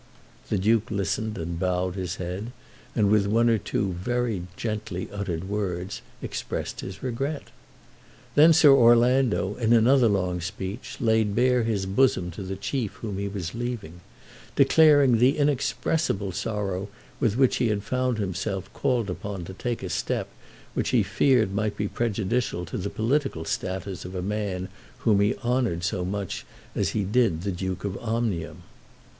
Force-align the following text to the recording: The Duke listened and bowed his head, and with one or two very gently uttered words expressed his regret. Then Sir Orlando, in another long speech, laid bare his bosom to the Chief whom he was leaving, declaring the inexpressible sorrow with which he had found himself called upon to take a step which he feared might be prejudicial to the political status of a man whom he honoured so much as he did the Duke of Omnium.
The 0.49 0.57
Duke 0.57 0.89
listened 0.89 1.37
and 1.37 1.59
bowed 1.59 1.93
his 1.93 2.15
head, 2.15 2.51
and 2.95 3.11
with 3.11 3.27
one 3.27 3.49
or 3.51 3.59
two 3.59 3.93
very 3.93 4.41
gently 4.57 5.07
uttered 5.11 5.47
words 5.47 6.01
expressed 6.23 6.81
his 6.81 7.03
regret. 7.03 7.49
Then 8.33 8.51
Sir 8.51 8.71
Orlando, 8.75 9.53
in 9.57 9.73
another 9.73 10.07
long 10.09 10.41
speech, 10.41 10.97
laid 10.99 11.35
bare 11.35 11.61
his 11.61 11.85
bosom 11.85 12.31
to 12.31 12.41
the 12.41 12.55
Chief 12.55 12.93
whom 12.93 13.19
he 13.19 13.27
was 13.27 13.53
leaving, 13.53 14.01
declaring 14.55 15.19
the 15.19 15.37
inexpressible 15.37 16.31
sorrow 16.31 16.89
with 17.19 17.37
which 17.37 17.57
he 17.57 17.67
had 17.67 17.83
found 17.83 18.17
himself 18.17 18.73
called 18.73 19.07
upon 19.07 19.45
to 19.45 19.53
take 19.53 19.83
a 19.83 19.89
step 19.91 20.29
which 20.73 20.89
he 20.89 21.03
feared 21.03 21.53
might 21.53 21.77
be 21.77 21.87
prejudicial 21.87 22.65
to 22.65 22.77
the 22.79 22.89
political 22.89 23.45
status 23.45 24.03
of 24.03 24.15
a 24.15 24.23
man 24.23 24.67
whom 25.01 25.19
he 25.19 25.35
honoured 25.45 25.83
so 25.83 26.03
much 26.03 26.43
as 26.73 26.89
he 26.89 27.03
did 27.03 27.43
the 27.43 27.51
Duke 27.51 27.83
of 27.85 27.95
Omnium. 27.99 28.63